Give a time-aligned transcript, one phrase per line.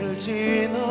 [0.00, 0.89] 길을 지나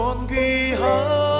[0.00, 1.39] con ghi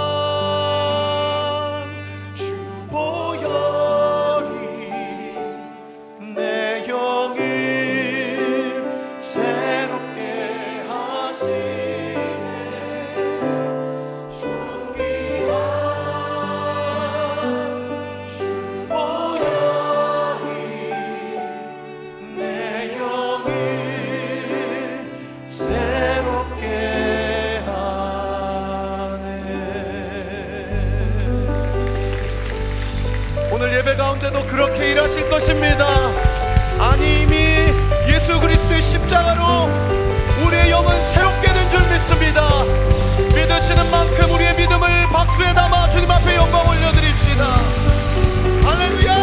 [34.30, 35.86] 때도 그렇게 일하실 것입니다.
[36.78, 37.34] 아니 이미
[38.08, 39.68] 예수 그리스도의 십자가로
[40.46, 42.48] 우리의 영은 새롭게 된 줄 믿습니다.
[43.34, 47.60] 믿으시는 만큼 우리의 믿음을 박수에 담아 주님 앞에 영광 올려드립시다.
[48.64, 49.14] 할렐루야!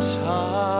[0.00, 0.77] 자.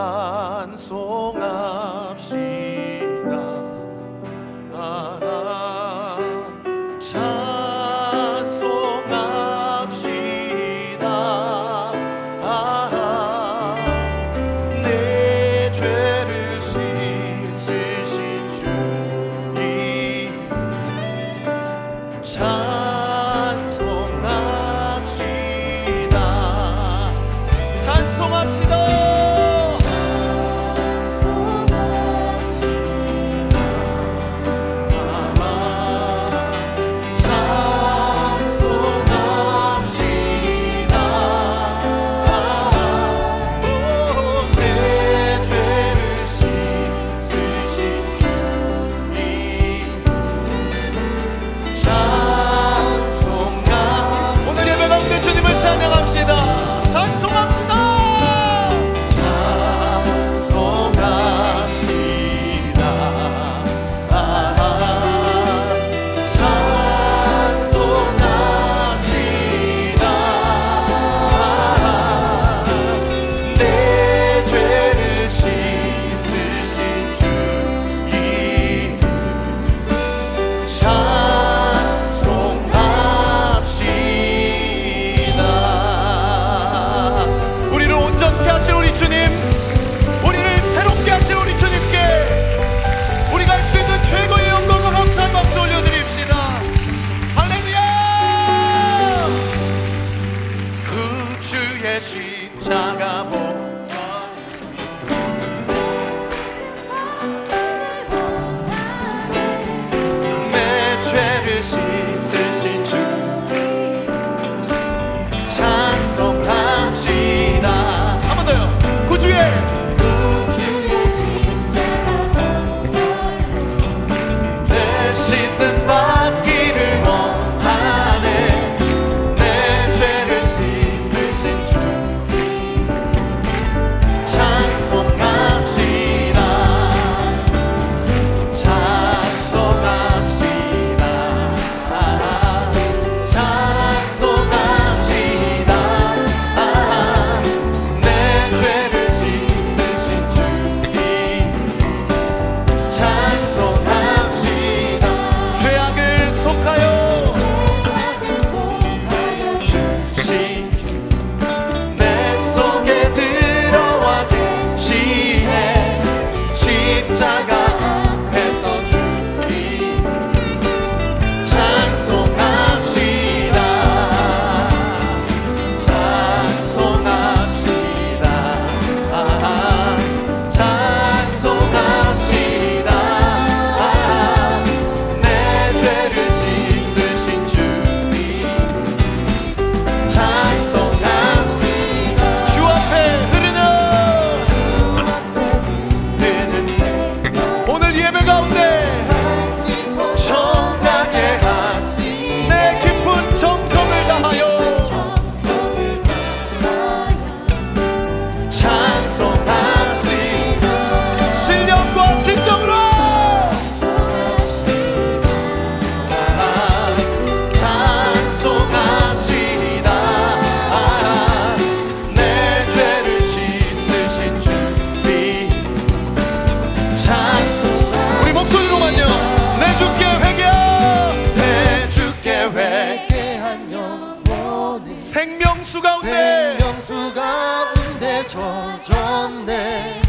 [238.29, 240.03] 젖었네.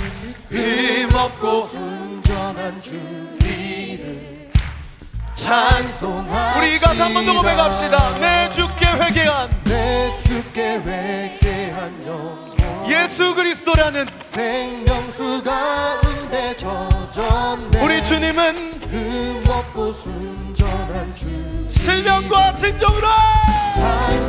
[0.52, 4.50] 힘없고 순전한 주리를
[5.36, 8.18] 찬송하 우리 가사 한번 더 고백합시다.
[8.20, 12.50] 내 주께 회개한 내 주께 회개한 영혼
[12.90, 17.84] 예수 그리스도라는 생명수 가운데 젖었네.
[17.84, 23.08] 우리 주님은 힘없고 순전한 주 실명과 진정으로!
[23.76, 24.29] 찬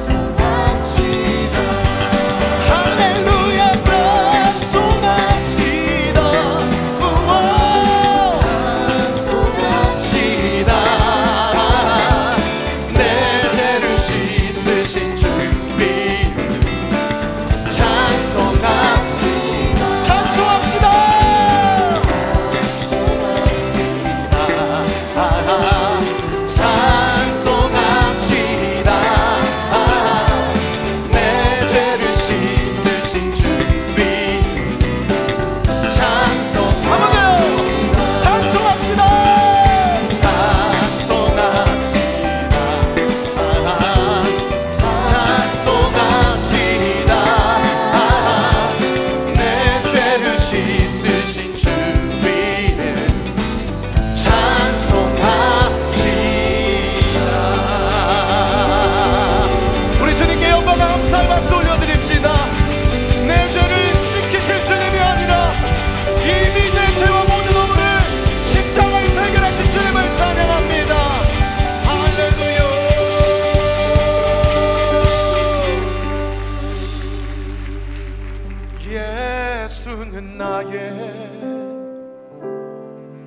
[80.00, 80.96] 주는 나의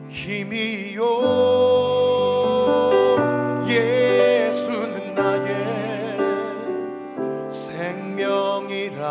[0.10, 1.06] 힘이요.
[3.68, 5.48] 예수는 나의
[7.52, 9.04] 생명이라.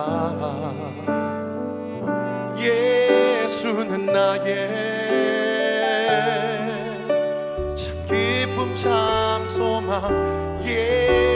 [2.59, 4.69] 예수는 나의
[7.77, 10.65] 참 기쁨 참 소망.
[10.67, 11.32] 예.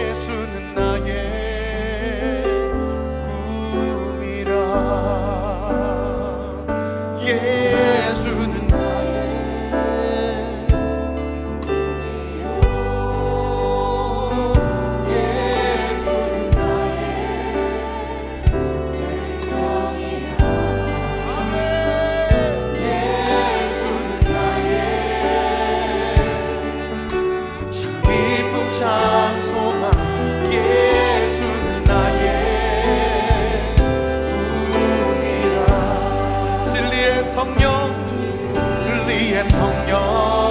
[39.37, 40.46] 也曾有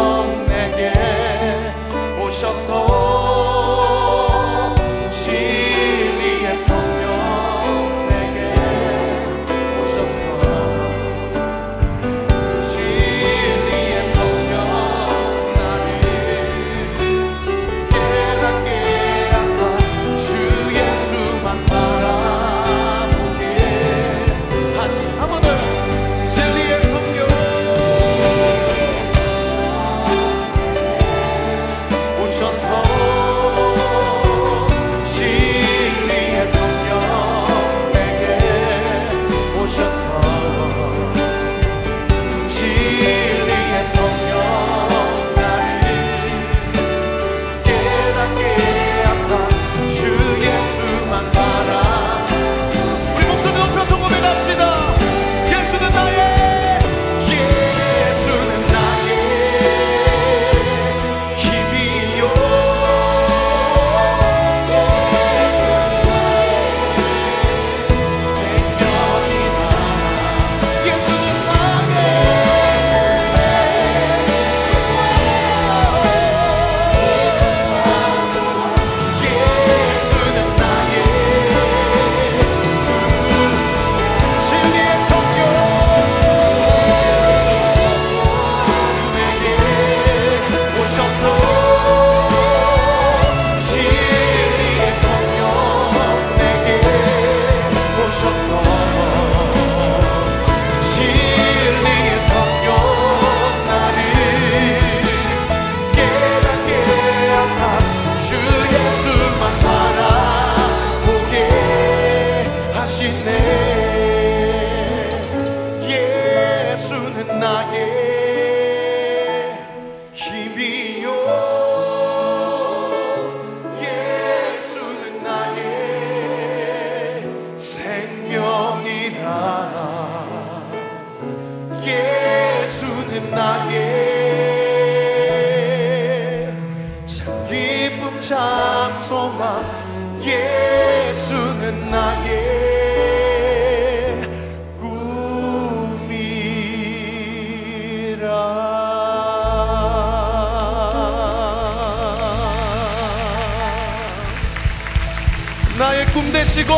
[156.35, 156.73] 되시고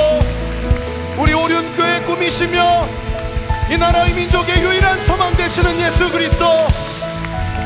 [1.18, 2.88] 우리 오륜교의 꿈이시며
[3.72, 6.68] 이 나라의 민족의 유일한 소망 되시는 예수 그리스도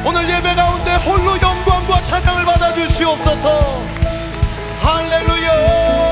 [0.06, 3.84] 오늘 예배 가운데 홀로 영광과 찬양을 받아 주시옵소서.
[4.82, 6.11] 할렐루야